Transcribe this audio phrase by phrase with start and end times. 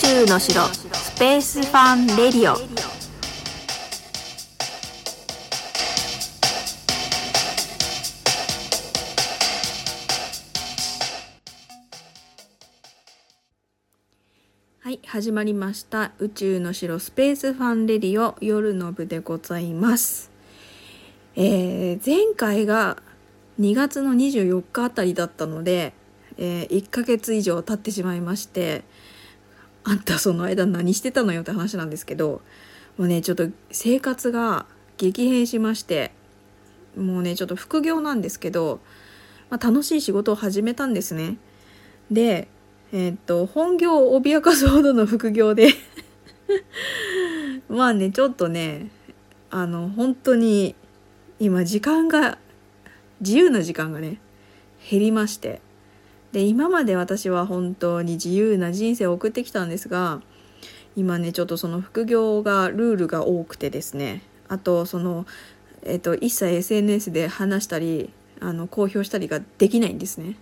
[0.00, 2.56] 宙の城スペースファンレディオ。
[14.80, 16.12] はい始まりました。
[16.18, 20.30] 宇宙の城スペースファンレディオ夜の部でございます。
[21.34, 23.02] えー、前回が
[23.60, 25.92] 2月の24日あたりだったので、
[26.38, 28.84] えー、1ヶ月以上経ってしまいまして
[29.84, 32.42] あんたその間何してたのよって話なんですけど
[32.98, 36.12] もうねちょっと生活が激変しまして
[36.96, 38.80] もうねちょっと副業なんですけど、
[39.50, 41.38] まあ、楽しい仕事を始めたんですね。
[42.10, 42.48] で
[42.92, 45.70] えー、っと本業を脅かすほどの副業で
[47.68, 48.90] まあねちょっとね
[49.50, 50.74] あの本当に
[51.40, 52.38] 今時間が
[53.20, 54.20] 自由な時間がね
[54.88, 55.60] 減りまして。
[56.32, 60.20] で今まで私は本当に自由な人生を送ってきたんですが
[60.96, 65.26] 今ねちょっとその副業がルールが多くてですねあとその、
[65.82, 68.10] えっと、一切 SNS で話したり
[68.40, 70.36] あの公表したりができないんですね。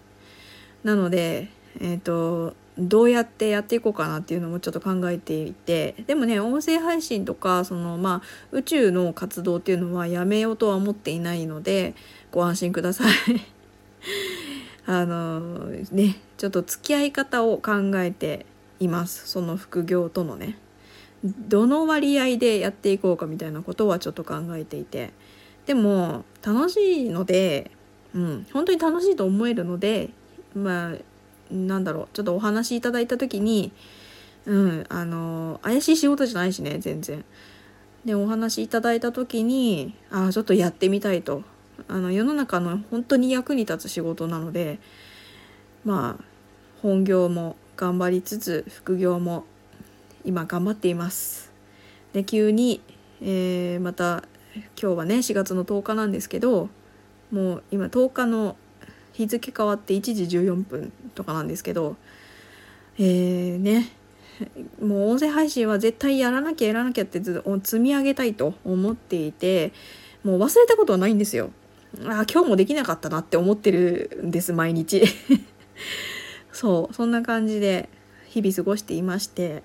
[0.82, 11.94] なのでえーと、どうやってやっていこうかなっていうのもちょっと考えていてでもね音声配信とかその、まあ、宇宙の活動っていうのはやめようとは思っていないので
[12.32, 13.12] ご安心ください
[14.90, 18.44] あのねちょっと付き合い方を考えて
[18.80, 19.28] います。
[19.28, 20.58] その副業とのね。
[21.22, 25.12] どの割合でやっていこうかみたいなことはちょっと考えていて。
[25.66, 27.70] でも楽しいので、
[28.14, 30.10] うん、本当に楽しいと思えるので
[30.56, 33.70] まあなんだろうちょっとお話しいただいた時に
[34.46, 37.24] うんあの怪しい仕事じゃないしね全然。
[38.04, 41.44] でお話しいただいた時にあちょっとやってみたいと
[41.88, 44.78] あの世の中の本当に役に立つ仕事なので
[45.84, 46.24] まあ
[46.82, 49.44] 本業も頑張りつつ副業も
[50.24, 51.52] 今頑張っています。
[52.12, 52.80] で急に、
[53.22, 54.24] えー、また
[54.80, 56.68] 今日はね4月の10日なんですけど
[57.30, 58.56] もう今10日の
[59.12, 61.96] 日付変わって1時14分とかなんですけど
[62.98, 63.92] えー、ね
[64.80, 69.72] もう音声配信は絶対やらなきゃやらなきゃってずっと積み上げたいと思っていて
[70.24, 71.50] もう忘れたことはないんですよ。
[71.98, 75.02] あ今日もできなかったなって思ってるんです毎日。
[76.52, 77.88] そうそんな感じで
[78.28, 79.62] 日々過ごしていまして。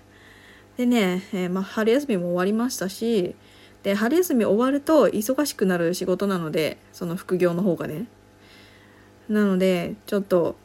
[0.78, 3.34] でね、えー、まあ、春休みも終わりましたし
[3.84, 8.08] で春休み終わると忙しくなる仕事なのでその副業の方がね。
[9.30, 10.56] なのでちょっと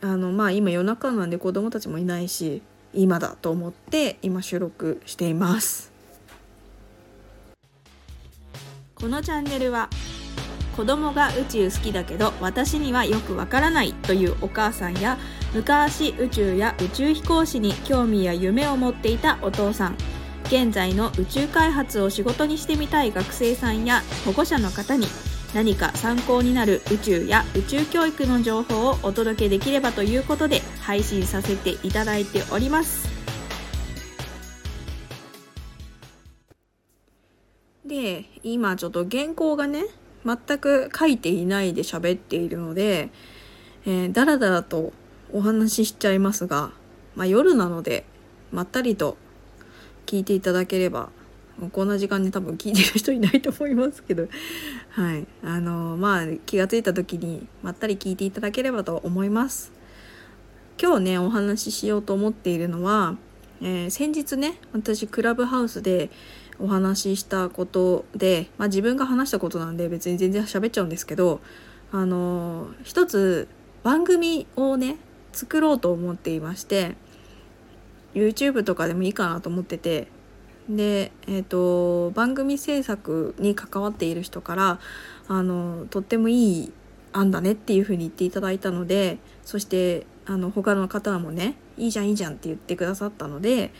[0.00, 2.62] あのまあ今夜中なんで子供たちもいないし
[2.94, 5.92] 今だと思って今収録しています。
[8.94, 9.88] このチャンネルは
[10.78, 15.18] 子供が宇宙好きだけど私にはよくわからないというお母さんや
[15.52, 19.96] 昔宇宙や宇宙飛行士に興味や夢を持っていたお父さん。
[20.44, 25.08] 現在の宇宙開発を仕事にしてみたい学生さんや保護者の方に
[25.52, 33.08] 何か参考になる宇宙や宇宙教育の情報をお届けできればということで配信させていただいております。
[37.84, 39.82] で今ちょっと原稿がね
[40.36, 43.10] 全く書いていないで喋っているので、
[43.86, 44.92] えー、だらだらと
[45.32, 46.72] お話ししちゃいますが、
[47.16, 48.04] まあ、夜なので
[48.52, 49.16] まったりと
[50.06, 51.10] 聞いていただければ
[51.72, 54.28] こんな時間に多分聞いてる人いないと思いますけど
[54.90, 55.26] はい。
[55.42, 59.72] あのまあ気が付いた時にまったり聞いていただければと思います。
[60.80, 63.16] 今日ねお話ししようと思っているのは、
[63.60, 66.10] えー、先日ね私クラブハウスで
[66.60, 71.40] お話ししたことで、まあ、自分が話したことなんで別に全然喋っちゃうんですけど
[71.92, 73.48] あの一つ
[73.82, 74.96] 番組をね
[75.32, 76.96] 作ろうと思っていまして
[78.14, 80.08] YouTube とかでもいいかなと思ってて
[80.68, 84.80] で、えーと、番組制作に関わっている人から
[85.28, 86.72] あのとってもいい
[87.12, 93.72] 案だねっていうふうに言っていただいたのでそしてあの他の方もねいいじゃんいいじゃんって言ってくださったので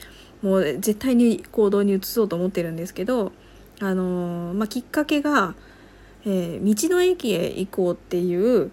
[0.43, 3.33] もう絶対に行動に移そうと思ってるんですけど
[3.81, 5.55] あの、まあ、きっかけが、
[6.25, 8.71] えー、道の駅へ行こうっていう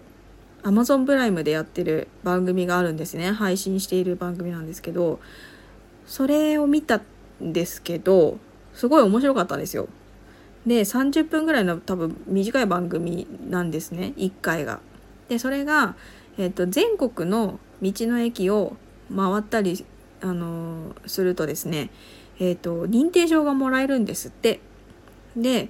[0.62, 5.20] Amazon プライムでやってる番組があるんですね配信している番組なんですけど
[6.06, 7.00] それを見た
[7.42, 8.38] んですけど
[8.74, 9.88] すごい面白かったんですよ。
[10.66, 14.80] で30分ぐらいの多分短い番組なんですね1回が。
[15.28, 15.94] でそれが、
[16.38, 18.76] えーと、全国の道の駅を
[19.14, 19.84] 回ったり、
[20.20, 21.90] あの、するとですね、
[22.38, 24.60] えーと、認定証がもらえるんですって。
[25.36, 25.68] で、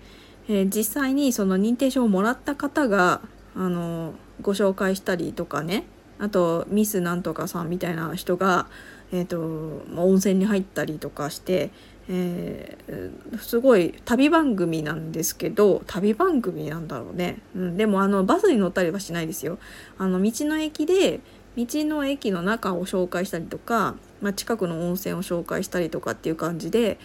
[0.49, 3.21] えー、実際にその認定証をもらった方が、
[3.55, 5.85] あの、ご紹介したりとかね
[6.19, 8.67] あとミスなんとかさんみたいな人が
[9.13, 11.71] えーとまあ、温泉に入ったりとかして、
[12.09, 19.59] えー、すごい旅番組なんですけど旅番組なんだろうね、うん、でもあのバスに乗ったりはしないですよ
[19.99, 21.21] あの道の駅で
[21.57, 26.99] 道の駅の中を紹介したりとか、まあ、近くの温泉を紹介したりとかっていう感じで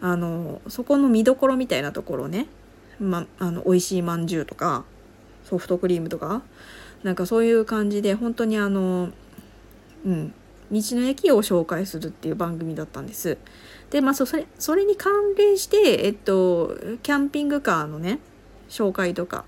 [0.00, 2.46] あのそこの見どころみたいなところね、
[3.00, 4.84] ま、あの美味しいまんじゅうとか
[5.44, 6.42] ソフトクリームとか
[7.02, 9.10] なんかそういう感じで本当にあの
[10.04, 10.34] うん
[10.68, 13.38] 道の駅を紹介するっていう番組だったんです。
[13.90, 18.18] でまあそれそれに関連してえっとキャンピングカーのね
[18.68, 19.44] 紹介とか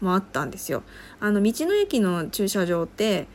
[0.00, 0.82] もあったんですよ。
[1.20, 3.26] あの道の駅の駐車場って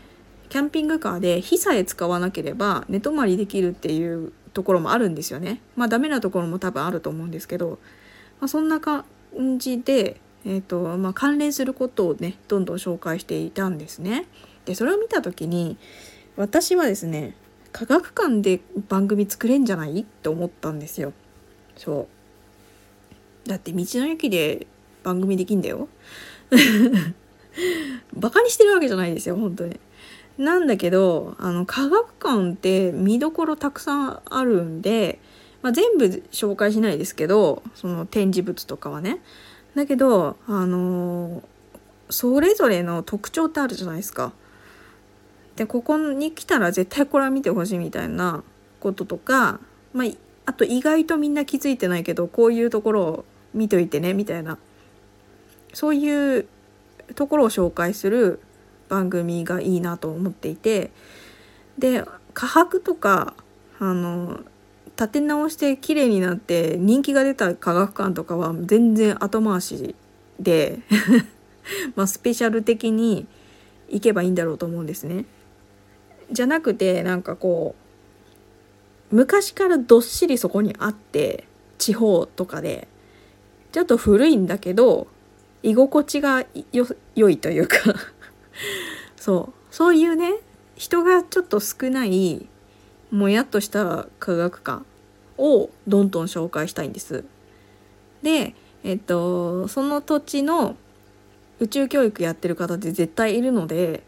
[0.49, 5.61] キャンピングカーで火さえ使わなければ寝泊まりできるっていうところもあるんですよね。
[5.75, 7.79] まあダメなところも多分あると思うんですけど、
[8.39, 9.05] まあ、そんな感
[9.57, 14.25] じで、えーとまあ、関連することをねどんどん紹介していたんですね。
[14.65, 15.77] でそれを見た時に
[16.35, 17.35] 私はですね
[17.71, 21.13] 科学館で番組作れんじゃないって思ったんですよ。
[21.75, 22.07] そ
[23.45, 24.67] うだって道の駅で
[25.03, 25.87] 番組できんだよ。
[28.13, 29.79] バカにしてるわけじゃないですよ本当に。
[30.37, 35.19] なんだけどあの科学館って見どころたくさんあるんで、
[35.61, 39.19] まあ、全部紹介しないですけどその展示物とかはね。
[39.75, 41.43] だけどあの
[42.09, 44.33] それぞれの特徴ってあるじゃないですか。
[45.55, 48.43] でここに来たら絶対これは見てほしいみたいな
[48.79, 49.59] こととか、
[49.91, 50.07] まあ、
[50.45, 53.25] あと意外とみんな気づいてないけどこういうところを
[53.55, 54.59] 見といてねみたいな
[55.73, 56.47] そういう
[57.15, 58.39] ところを紹介する
[58.89, 60.91] 番組がいいなと思っていて
[61.77, 62.03] で
[62.33, 63.33] 科博とか
[63.79, 64.39] あの
[64.97, 69.95] 立て直して綺麗になって人気が出た科学館とかは全然後回し
[70.39, 70.79] で
[71.95, 73.27] まあスペシャル的に
[73.89, 75.25] 行けばいいんだろうと思うんですね。
[76.31, 77.75] じゃなくてなんかこ
[79.11, 81.45] う昔からどっしりそこにあって
[81.77, 82.87] 地方とかで
[83.71, 85.07] ちょっと古いんだけど
[85.63, 87.77] 居心地がよ良いというか
[89.27, 90.35] そうそういうね
[90.77, 92.47] 人がちょっと少ない
[93.11, 94.85] もやっとした科学館
[95.37, 97.25] をどんどん紹介したいんです。
[98.23, 100.77] でえっとその土地の
[101.59, 104.01] 宇宙教育やってる方って絶対いるので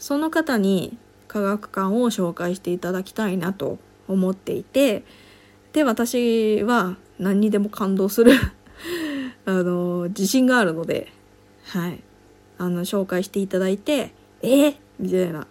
[0.00, 3.78] その方に科学館を紹介していただきたいなと
[4.08, 5.04] 思っていて
[5.72, 8.32] で私は何にでも感動する
[9.46, 11.12] あの自信があるので
[11.66, 12.02] はい
[12.58, 14.68] あの紹介していただいて「え？
[14.68, 15.46] ー、みたいな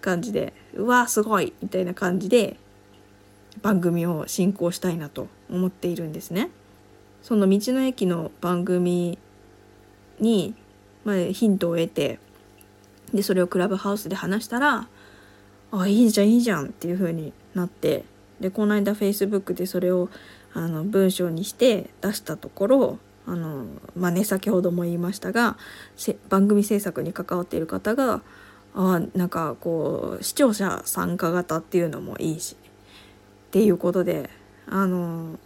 [0.00, 2.56] 感じで「うわすごい!」みたいな感じで
[3.62, 6.50] 番組を進行したいなと思っているんですね。
[7.22, 9.18] その道の駅の番組
[10.20, 10.54] に、
[11.04, 12.20] まあ、ヒントを得て
[13.12, 14.88] でそれをクラブハウスで話したら
[15.72, 18.04] あいいじゃんいいじゃんっていう風になって
[18.40, 20.08] でこの間 Facebook でそれを
[20.54, 25.56] あの文章にして出したところあのまあね先ほども言いましたが
[26.28, 28.22] 番組制作に関わっている方が
[28.74, 34.30] あなんかこう視聴者参加型っていうのもいいしっていうことで
[34.68, 35.38] あの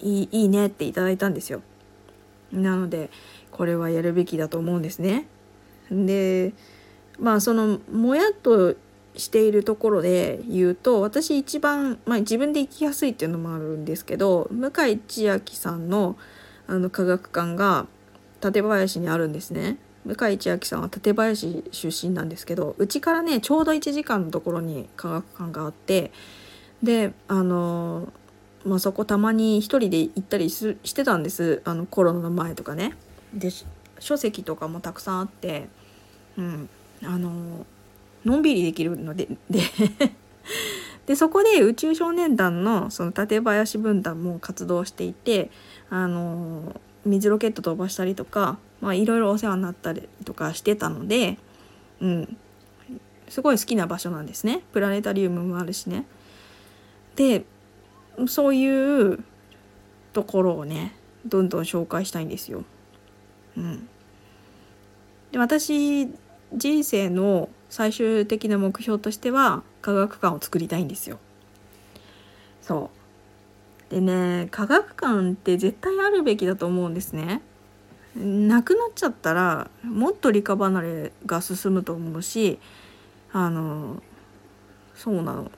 [0.00, 1.62] いいいいねっていただいたんですよ。
[2.52, 3.10] なので
[3.50, 5.26] これはやるべきだと思うんですね。
[5.90, 6.52] で
[7.18, 8.76] まあそのもやっと
[9.16, 16.16] しているところで言うと私一番、まあ、自分で行きやすいっていうのもあるんですけど向井千秋さんの
[16.70, 17.86] あの科学館が
[18.40, 19.76] 館林にあるんですね。
[20.04, 26.10] 向井千秋さんは館林出身なんですけどうちからねちょうど1時間のところに科学館があって
[26.82, 28.10] であの
[28.64, 32.94] まあそこたまに一人で行ったりしてたんですあのコロナの前とかね。
[33.34, 33.50] で
[33.98, 35.68] 書籍とかもたくさんあって
[36.38, 36.68] うん
[37.02, 37.66] あの
[38.24, 39.60] のんびりできるので で
[41.06, 45.50] でそこで宇宙少年団のその館林分団も活動していて
[45.90, 51.38] あの水ロケット飛ばしたりとかまあいろいろお世話になったりとかしてたので、
[52.00, 52.36] うん、
[53.28, 56.06] すごい好きな場所なんですねプラネタリウムもあるしね。
[57.16, 57.44] で
[58.26, 59.24] そういう
[60.12, 60.94] ところをね
[61.26, 62.64] どんどん紹介したいんですよ。
[63.56, 63.88] うん、
[65.32, 66.08] で私
[66.54, 71.18] 人生の最終的な目標としては科学館を作りたいんですよ。
[72.62, 72.99] そう
[73.90, 77.42] でね科学館って絶対あるべきだと思うんですね。
[78.16, 82.58] なくなっちゃったらもっと理科離れが進むと思うし
[83.32, 84.02] あの
[84.96, 85.50] そうなの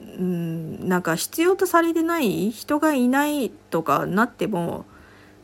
[0.00, 4.84] うんなんか必要とされてない人がいないとかなっても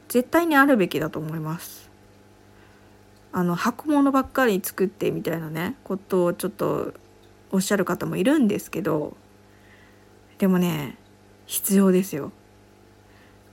[0.08, 1.88] 絶対にあるべきだと思います。
[3.32, 6.92] あの箱物ばっかり作ってみたいなねことをちょっと
[7.52, 9.16] おっしゃる方もいるんですけど
[10.38, 10.96] でもね
[11.50, 12.30] 必要ですよ。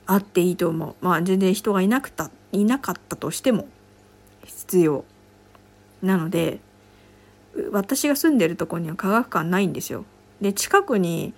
[0.06, 0.96] あっていいと思う。
[1.02, 3.68] まあ全然人がいなくたいなかったとしても
[4.46, 5.04] 必要。
[6.04, 6.60] なので
[7.72, 10.06] 私が住んでるとこには科学館ないんですよ。
[10.42, 11.34] で近くに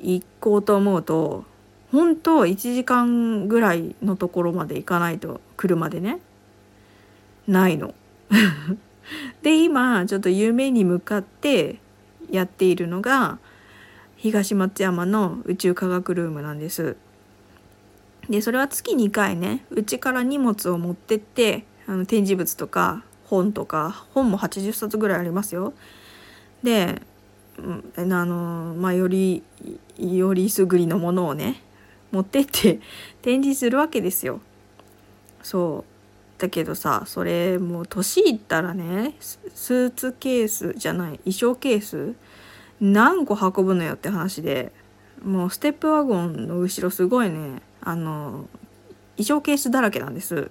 [0.00, 1.44] 行こうと思うと
[1.92, 6.18] 本当1時間ぐらいのところまで行かないと車でね。
[7.46, 7.92] ないの。
[9.42, 11.78] で今ちょっと夢に向かって
[12.30, 13.38] やっているのが
[14.18, 16.96] 東松山の宇宙科学ルームなんです。
[18.28, 25.72] でそれは月2回ねうちから荷物を持ってってあの展示物とか本とか本も80冊ぐらいありますよ。
[26.62, 27.00] で
[27.96, 29.42] あのまあより
[29.98, 31.62] よりすぐりのものをね
[32.10, 32.80] 持ってって
[33.22, 34.40] 展示するわけですよ。
[35.42, 35.84] そ
[36.38, 42.14] うだけどさそれもう年いったらねスーツケースじゃない衣装ケース
[42.80, 44.72] 何個運ぶのよって話で
[45.24, 48.48] もうステップワゴンの後ろすごいねあの
[49.16, 50.50] 衣装ケースだらけなんです。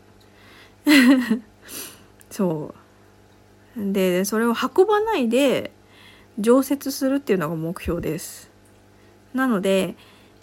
[2.29, 2.73] そ
[3.77, 3.93] う。
[3.93, 5.71] でそれを運ばないで
[6.39, 8.51] 常設するっていうのが目標です。
[9.33, 9.95] なので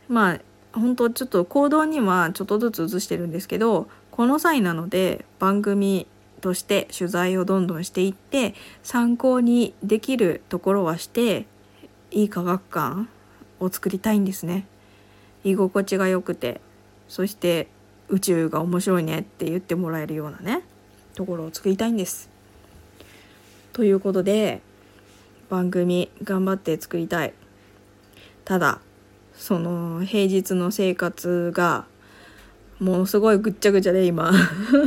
[0.08, 0.40] まあ
[0.72, 6.06] 本当ちょっと行動にはちょっとずつ移してるんですけどこの際なので番組
[6.40, 11.46] として取材をどんどんしていって参考にできるところはして
[12.14, 13.08] いい科学館
[13.58, 14.66] を作りたいんですね。
[15.42, 16.60] 居心地が良くて
[17.08, 17.68] そして
[18.08, 20.62] 宇宙が面白いねって言ってもらえるようなね
[21.14, 22.30] ところを作りたいんです。
[23.72, 24.62] ということで
[25.50, 27.34] 番組頑張って作りたい。
[28.44, 28.80] ただ
[29.34, 31.86] その平日の生活が
[32.78, 34.30] ものすごいぐっちゃぐちゃで今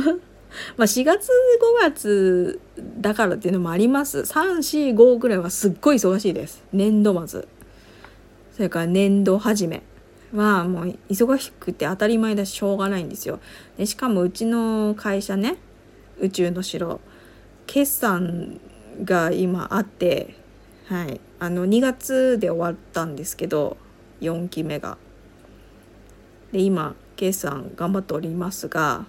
[0.78, 1.30] ま4月5
[1.82, 2.60] 月
[3.00, 4.20] だからっていうのもあります。
[4.20, 6.62] 345ぐらいはすっごい忙しいです。
[6.72, 7.46] 年度末。
[8.52, 9.82] それから年度始め
[10.34, 13.40] はもう忙しくて当たり前だししょうがないんですよ。
[13.76, 15.56] でしかもうちの会社ね
[16.20, 17.00] 宇宙の城
[17.66, 18.60] 決算
[19.04, 20.34] が今あって
[20.86, 21.20] はい。
[21.40, 23.76] あの2月で終わったんですけど
[24.20, 24.98] 4期目が。
[26.50, 29.04] で今決算頑張っておりますが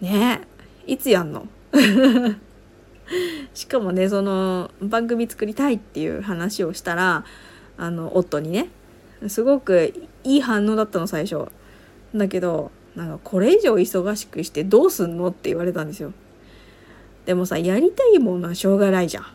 [0.00, 0.42] ね
[0.86, 1.46] いつやんの？
[3.54, 7.24] しかもねその番組作りたいっていう話をしたら
[7.76, 8.68] あの夫にね
[9.28, 9.92] すごく
[10.24, 11.46] いい反応だったの最初。
[12.14, 16.12] だけどなんかこれ以上忙しくしてどうすんのって言われたんですよ。
[17.26, 19.26] でもさやりたいものはしょうがないじゃん。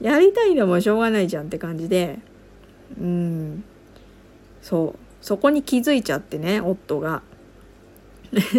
[0.00, 2.18] やりたいのもしょうがないじゃんって感じで。
[3.00, 3.64] うん。
[4.60, 4.98] そう。
[5.20, 7.22] そこに気づいちゃってね夫が。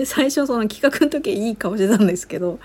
[0.05, 2.59] 最初その企画の時いい顔してたんですけど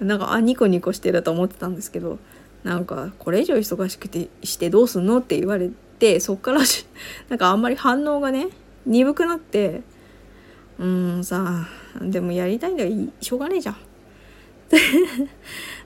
[0.00, 2.18] なんかあニコニコしてると思ってたんですけど
[2.62, 6.60] なんかこれ以上忙しくてしてどうすんのって言われてそっから
[7.28, 8.48] なんかあんまり反応がね
[8.86, 9.82] 鈍くなって
[10.78, 11.68] うんさ
[12.00, 13.08] でもやりたいんだよ。
[13.20, 13.76] しょうがねえじゃん。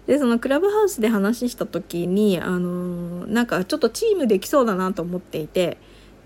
[0.07, 5.77] でそのクラブハウスで話した時にあのなんかちょっとチームできそうだなと思っていて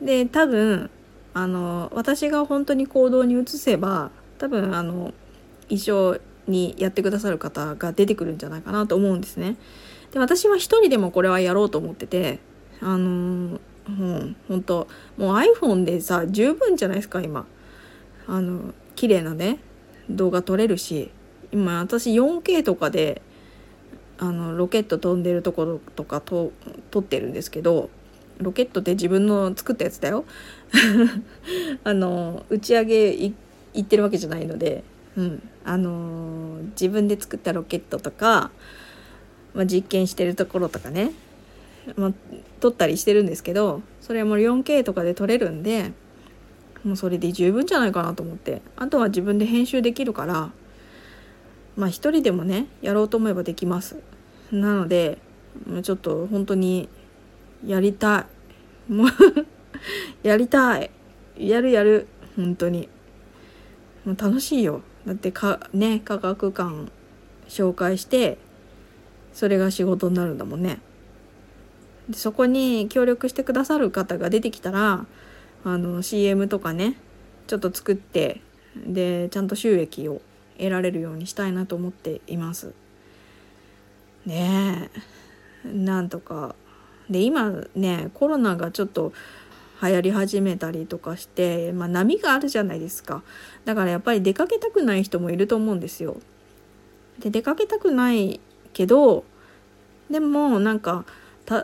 [0.01, 0.91] で多分
[1.35, 4.11] あの私が本当に行動に移せば
[4.43, 5.15] 多分あの
[5.69, 6.19] 一緒
[6.49, 9.55] にやってくださる方が出てくるんじゃないかなと思うんですね。
[10.11, 12.41] で私は一人でもこれはやろうと思ってて
[12.81, 17.47] あのうん、本当もう iPhone でさ十分じゃないですか今
[18.27, 19.59] あの綺麗なね
[20.11, 21.11] 動画撮れるし
[21.53, 23.23] 今私 4K とかで
[24.19, 26.53] あのロケット飛んでるところとかと
[26.91, 27.91] 撮ってるんですけど
[28.39, 30.25] ロケットって自分の作ったやつだよ
[31.85, 33.33] あの打ち上げ
[33.75, 34.85] 行ってるわけじゃないので、
[35.17, 38.51] うん、あの自分で作ったロケットとか、
[39.55, 41.13] まあ、実験してるところとかね、
[41.97, 42.13] まあ、
[42.61, 45.93] 撮ったりしてるんですけどそれはもう 4K とかで撮れるんで
[46.85, 48.61] もうそれで十分じゃないかなと思って。
[48.77, 50.51] あとは自分で編集できるから
[51.77, 53.97] まあ一人でもねやろうと思えばできます。
[54.51, 55.19] なので
[55.83, 56.89] ちょっと本当に
[57.65, 58.27] やりた
[58.89, 58.93] い。
[58.93, 59.09] もう
[60.27, 60.91] やりたい。
[61.39, 62.07] やるやる。
[62.37, 62.89] 本当に。
[64.05, 64.83] もう楽しいよ。
[65.07, 66.91] だってかね科学館
[67.49, 68.39] 紹介して
[69.33, 70.81] それが仕事になるんだもんね。
[72.09, 75.07] でそこに協力してくださる方が出てきたら
[75.65, 76.97] あの CM とかね
[77.47, 78.41] ちょっと作って
[78.77, 80.21] でちゃんと収益を
[80.59, 82.73] 得られるようにしたいなと思っています。
[84.27, 84.91] ね
[85.65, 85.69] え。
[85.69, 86.55] なんとか。
[87.11, 89.13] で今ねコロナがちょっと
[89.83, 93.23] 流行り始めたりとかして、まあ、波があるじゃないですか。
[93.65, 96.17] だからやっぱり出かけたくない人もいると思うんですよ。
[97.19, 98.41] で出かけたくない
[98.73, 99.25] けど
[100.11, 101.05] でもなんか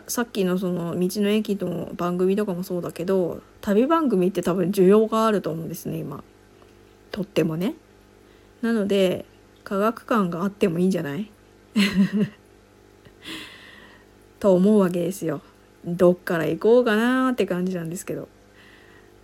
[0.09, 6.23] さっきのその道の駅の番組とかもそうだけど旅番組って多分需要があると思うんですね今。
[7.11, 7.75] とってもね。
[8.61, 9.25] なので
[9.65, 11.31] 科学館があってもいいんじゃない？
[14.41, 15.41] と思うわけですよ。
[15.97, 18.29] どっから行こうかなって感じなんですけど。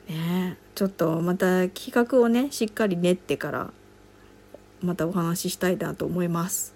[0.09, 3.71] ねちょっとまた企画をねしっかり練ってから
[4.83, 6.75] またお話ししたいなと思います。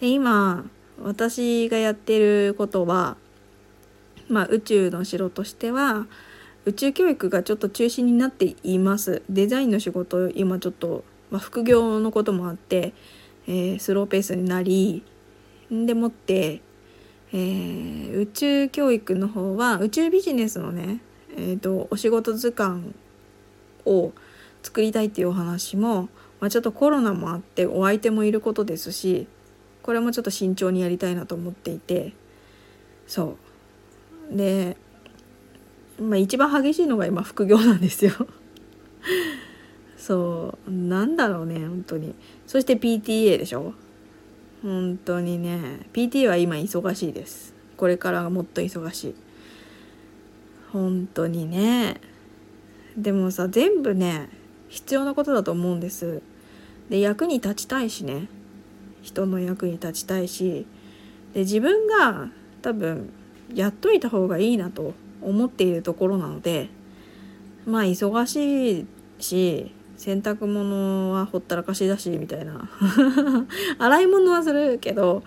[0.00, 0.64] で今
[1.02, 3.16] 私がやってることは、
[4.28, 6.06] まあ、宇宙の城としては
[6.66, 9.22] 宇宙教育がちょっと中心になっています。
[9.30, 12.92] デザインの仕事今ちょっと、まあ、副業のこともあって、
[13.46, 15.02] えー、スローペースになり
[15.70, 16.60] でもって、
[17.32, 21.00] えー、宇宙教育の方は宇宙ビジネスのね、
[21.36, 22.92] えーと、お仕事図鑑
[23.84, 24.12] を
[24.62, 26.08] 作りたいっていうお話も、
[26.40, 29.26] まあ、ちょっとコロナもあってお相手もいることですし
[29.82, 32.12] これもちょっと慎重にやりたいなと思っていて
[33.06, 33.36] そ
[34.32, 34.36] う。
[34.36, 34.76] で、
[36.00, 38.12] まあ、一番激しいのが今副業なんですよ。
[39.96, 40.70] そう。
[40.70, 42.14] なんだろうね本当に。
[42.46, 43.74] そして PTA でしょ。
[44.62, 47.54] 本当にね PT は今忙しいです。
[47.76, 49.14] これからもっと忙しい。
[50.72, 52.00] 本当にね。
[52.96, 54.28] でもさ全部ね
[54.68, 56.22] 必要なことだと思うんです。
[56.88, 58.28] で役に立ちたいしね。
[59.02, 60.66] 人の役に立ちたいし。
[61.32, 62.28] で自分が
[62.60, 63.10] 多分
[63.54, 66.68] やっといた方がいいなと思っているところなので
[67.66, 68.86] まあ忙しい
[69.18, 72.70] し洗濯物はほったらかしだしみたいな。
[73.76, 75.22] 洗い物はするけど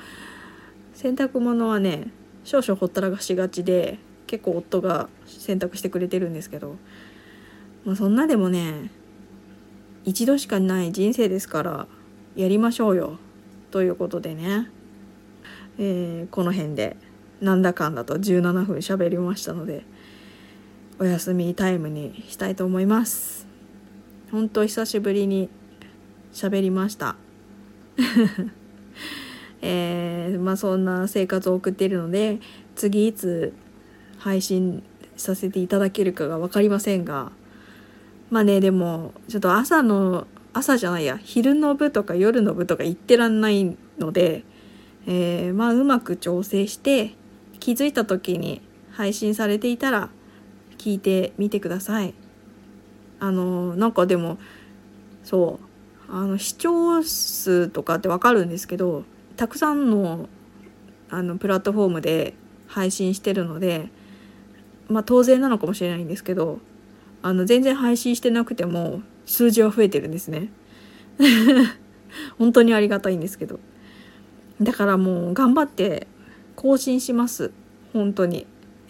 [0.96, 2.08] 洗濯物はね
[2.44, 6.78] 少々ほったらかしがちで結構夫が洗濯してくれてるんですけど、
[7.86, 8.90] まあ、そんなでもね
[10.06, 11.88] 一度しかない人生ですから
[12.36, 13.20] やりましょうよ
[13.70, 14.72] ということでね、
[15.78, 16.98] えー、この辺で
[17.42, 19.86] なんだかんだと17分喋りましたので
[20.98, 23.53] お休みタイムにしたいと思います。
[24.34, 25.48] 本当久しぶりに
[26.34, 27.16] 喋りました
[29.62, 32.40] えー、まあそんな生活を送っているので
[32.74, 33.54] 次いつ
[34.18, 34.82] 配信
[35.18, 37.32] させていただけるかが分かりませんが
[38.32, 44.44] まあねでもちょっと朝の朝じゃないや昼の部とか夜の部とか行ってらんないので、
[45.06, 47.14] えー、まあうまく調整して
[47.60, 50.10] 気づいた時に配信されていたら
[50.80, 52.23] 聞いてみてください。
[53.24, 54.38] あのなんかでも
[55.24, 55.62] そ
[56.10, 59.06] うあの視聴数とかってわかるんですけど
[59.38, 60.28] たくさんの
[61.10, 62.34] あのプラットフォームで
[62.68, 63.88] 配信してるので
[64.90, 66.60] まあ当然なのかもしれないんですけど
[67.22, 70.50] あの全然配信してなくても数字は増えてるんですね。
[72.38, 73.62] 本当にありがたいんですけど。
[74.62, 76.08] だからもう頑張って
[76.58, 77.52] 更新します。
[77.94, 78.46] 本当に。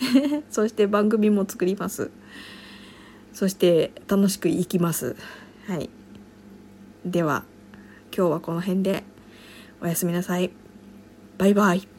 [0.49, 2.09] そして番組も作ります。
[3.33, 5.15] そして楽しく生きます。
[5.67, 5.89] はい。
[7.05, 7.43] では
[8.15, 9.03] 今日はこの辺で
[9.81, 10.51] おやすみなさい。
[11.37, 11.92] バイバイ。